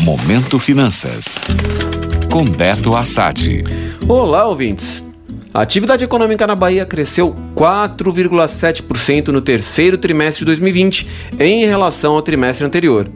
[0.00, 1.40] Momento Finanças.
[2.30, 3.64] Com Beto Assad.
[4.06, 5.04] Olá, ouvintes.
[5.52, 11.08] A atividade econômica na Bahia cresceu 4,7% no terceiro trimestre de 2020
[11.40, 13.08] em relação ao trimestre anterior.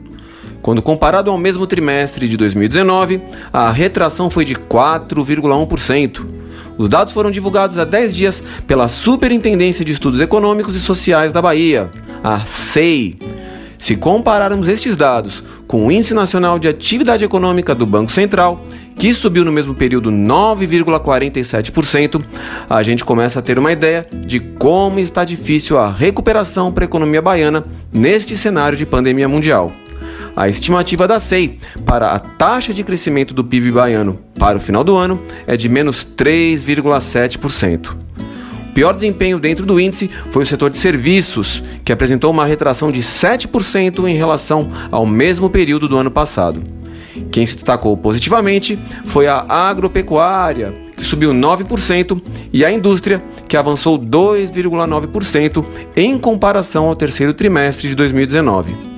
[0.61, 3.21] Quando comparado ao mesmo trimestre de 2019,
[3.51, 6.25] a retração foi de 4,1%.
[6.77, 11.41] Os dados foram divulgados há 10 dias pela Superintendência de Estudos Econômicos e Sociais da
[11.41, 11.89] Bahia,
[12.21, 13.15] a SEI.
[13.77, 15.43] Se compararmos estes dados
[15.73, 18.63] com o Índice Nacional de Atividade Econômica do Banco Central,
[18.95, 22.23] que subiu no mesmo período 9,47%,
[22.69, 26.85] a gente começa a ter uma ideia de como está difícil a recuperação para a
[26.85, 29.71] economia baiana neste cenário de pandemia mundial.
[30.35, 34.83] A estimativa da SEI para a taxa de crescimento do PIB baiano para o final
[34.83, 37.95] do ano é de menos 3,7%
[38.73, 43.01] pior desempenho dentro do índice foi o setor de serviços, que apresentou uma retração de
[43.01, 46.61] 7% em relação ao mesmo período do ano passado.
[47.31, 52.21] Quem se destacou positivamente foi a agropecuária, que subiu 9%,
[52.51, 55.63] e a indústria, que avançou 2,9%
[55.95, 58.93] em comparação ao terceiro trimestre de 2019.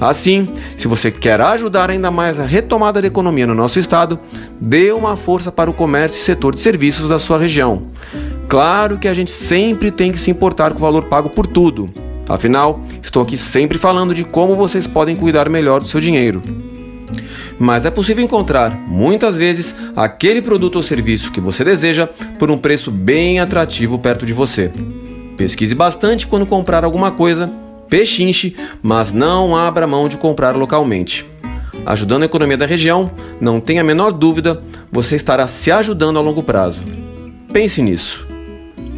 [0.00, 0.46] Assim,
[0.76, 4.18] se você quer ajudar ainda mais a retomada da economia no nosso estado,
[4.60, 7.82] dê uma força para o comércio e setor de serviços da sua região.
[8.48, 11.86] Claro que a gente sempre tem que se importar com o valor pago por tudo.
[12.28, 16.42] Afinal, estou aqui sempre falando de como vocês podem cuidar melhor do seu dinheiro.
[17.58, 22.06] Mas é possível encontrar, muitas vezes, aquele produto ou serviço que você deseja
[22.38, 24.70] por um preço bem atrativo perto de você.
[25.36, 27.50] Pesquise bastante quando comprar alguma coisa,
[27.88, 31.24] pechinche, mas não abra mão de comprar localmente.
[31.84, 36.22] Ajudando a economia da região, não tenha a menor dúvida, você estará se ajudando a
[36.22, 36.80] longo prazo.
[37.52, 38.25] Pense nisso.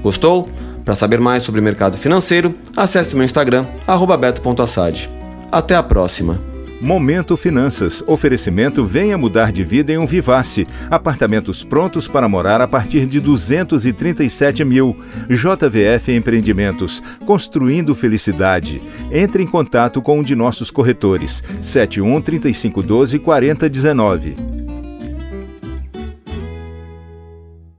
[0.03, 0.49] Gostou?
[0.85, 3.65] Para saber mais sobre o mercado financeiro, acesse meu Instagram,
[4.19, 5.09] beto.assad.
[5.53, 6.39] Até a próxima!
[6.81, 8.05] Momento Finanças.
[8.07, 10.67] Oferecimento Venha Mudar de Vida em um Vivace.
[10.89, 14.97] Apartamentos prontos para morar a partir de 237 mil.
[15.29, 17.03] JVF Empreendimentos.
[17.27, 18.81] Construindo Felicidade.
[19.11, 21.43] Entre em contato com um de nossos corretores.
[21.61, 24.48] 71 3512 4019.